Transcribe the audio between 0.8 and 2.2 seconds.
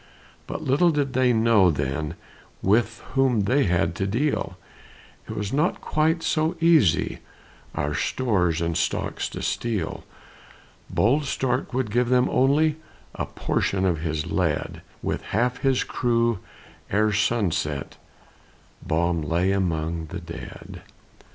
did they know then